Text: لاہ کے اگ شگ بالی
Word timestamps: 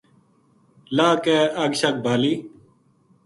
لاہ 0.95 1.15
کے 1.23 1.37
اگ 1.63 1.71
شگ 1.79 1.95
بالی 2.03 2.33